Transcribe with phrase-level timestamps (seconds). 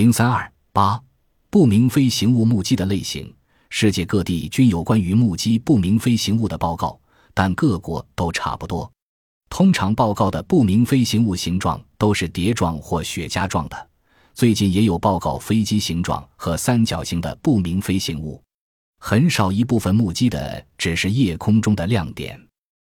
[0.00, 0.98] 零三二八
[1.50, 3.30] 不明飞行物目击的类型。
[3.68, 6.98] 世界各地均有关于目击不明飞行物的报告，
[7.34, 8.90] 但各国都差不多。
[9.50, 13.90] 通常报告的不明飞行物形状都是碟状或雪茄状的。
[14.32, 18.42] 最近也有报告飞机形状和三角形的不明飞行物。
[19.00, 22.42] 很少一部分目击的只是夜空中的亮点，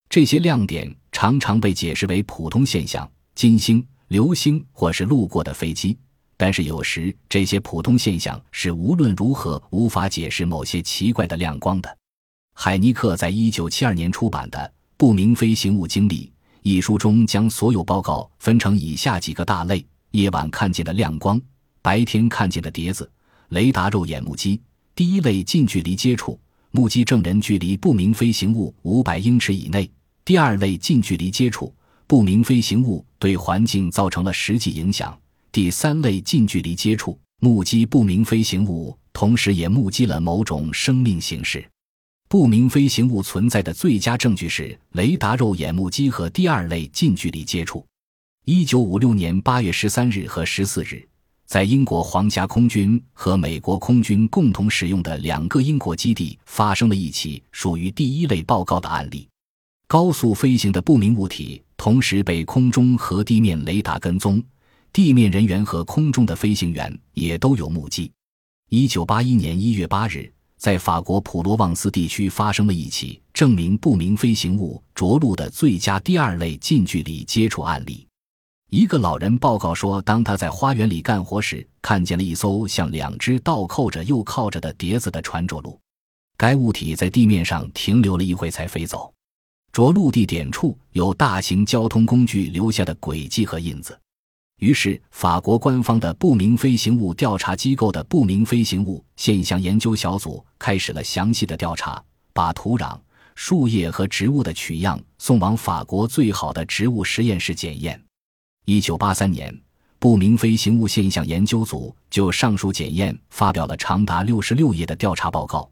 [0.07, 5.97] 这些亮点常常被解释为普通现象，金星、流星或是路过的飞机。
[6.37, 11.97] 但是有时这些普通现象是无论如何无法解释某些奇怪的亮光的。
[12.55, 14.59] 海尼克在一九七二年出版的
[14.97, 16.25] 《不明飞行物经历》
[16.61, 21.41] 一书中，将所有报告分成以下几个大类：夜晚看见的亮光，
[21.81, 23.09] 白天看见的碟子，
[23.49, 24.61] 雷达肉眼目击。
[24.95, 26.39] 第一类近距离接触，
[26.71, 29.85] 目击证人距离不明飞行物五百英尺以内；
[30.23, 31.73] 第二类近距离接触，
[32.05, 35.11] 不明飞行物对环境造成了实际影响；
[35.53, 41.63] 第三类近距离接触，目击不明飞行物，同时也目击了某种生命形式。
[42.27, 47.85] 不明飞行物存在的最佳证据是雷达肉眼目击和第二类近距离接触。
[48.45, 51.07] 一九五六年八月十三日和十四日。
[51.45, 59.27] 在英国皇家空军和美国空军共同使用的两个英国基地发生了一起属于第一类报告的案例：
[59.85, 64.43] 高速飞行的不明物体同时被空中和地面雷达跟踪，
[64.93, 68.11] 地面人员和空中的飞行员也都有目击。
[68.69, 78.07] 一九八一年一月八日，在法国普罗旺斯地区发生了一起证明不明飞行物着陆的最佳第二类近距离接触案例。
[78.69, 85.79] 一个老人报告说，当他在花园里干活时，看见了一艘像两只倒扣着又靠着的碟子的船着陆。
[86.37, 89.11] 该物体在地面上停留了一会才飞走。
[89.71, 93.99] 着陆地点处有大型交通工具留下的轨迹和印子。
[94.63, 102.97] 于是，法国官方的不明飞行物调查机构的不明飞行物现象研究小组开始了详细的调查，把土壤、
[103.35, 108.01] 树叶和植物的取样送往法国最好的植物实验室检验。
[108.63, 109.53] 一九八三年，
[109.99, 115.69] 不明飞行物现象研究组就上述检验发表了长达六十六页的调查报告，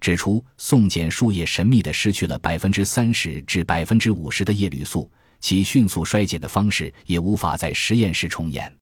[0.00, 5.08] 指出送检树叶神秘地失去了百分之三十至百分之五十的叶绿素，
[5.42, 8.74] 其迅速衰减的方式也无法在实验室重演。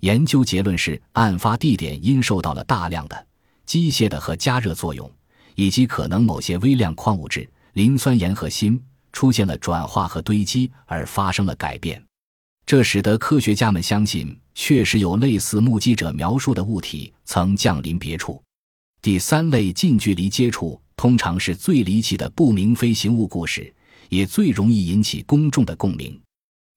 [0.00, 3.26] 研究结论是，案发地点因受到了大量的
[3.66, 5.10] 机械的和加热作用，
[5.54, 8.80] 以及可能某些微量矿物质磷酸盐和锌
[9.12, 12.02] 出现了转化和堆积而发生了改变。
[12.64, 18.42] 这使得科学家们相信，确实有类似目击者描述的物体曾降临别处。
[19.00, 23.72] 第三类近距离接触通常是最离奇的不明飞行物故事，
[24.08, 26.20] 也最容易引起公众的共鸣。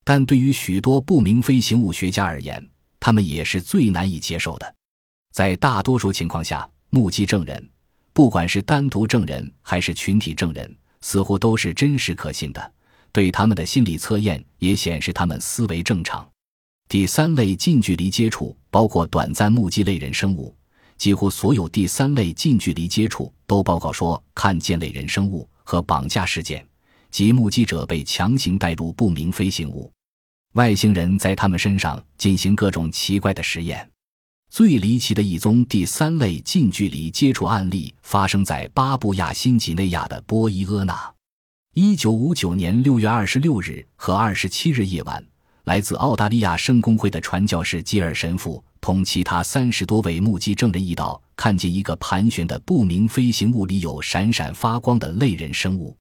[0.03, 2.67] 但对于许多不明飞行物学家而言，
[3.00, 4.75] 他们也是最难以接受的。
[5.31, 7.69] 在大多数情况下，目击证人，
[8.13, 12.73] 不管是单独证人还是群体证人，似乎都是真实可信的。
[13.12, 16.28] 对他们的心理测验也显示他们思维正常。
[16.88, 20.56] 第三类近距离接触包括短暂目击类人生物，
[20.97, 26.66] 几乎所有第三类近距离接触都报告说看见类人生物和绑架事件，
[27.12, 29.92] 即目击者被强行带入不明飞行物，
[30.53, 33.90] 外星人在他们身上进行各种奇怪的实验。
[34.50, 41.14] 最离奇的一宗第三类近距离接触案例发生在巴布亚新几内亚的波伊阿纳。
[41.75, 45.24] 一九五九年六月二十六日和二十七日夜晚，
[45.66, 55.96] 来自澳大利亚圣公会的传教士基尔神父同其他三十多位目击证人一道，看见一个盘旋的不明飞行物里有闪闪发光的类人生物。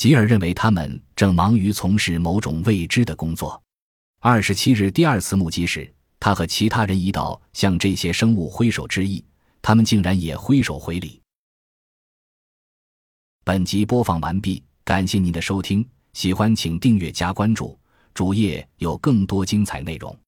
[0.00, 3.62] 吉尔认为他们正忙于从事某种未知的工作。
[4.20, 9.22] 二十七日第二次目击时，他和其他人一道向这些生物挥手致意，
[9.60, 11.20] 他们竟然也挥手回礼。
[13.44, 14.64] 本集播放完毕。
[14.84, 17.78] 感谢您的收听，喜欢请订阅加关注，
[18.14, 20.18] 主页有更多精彩内容。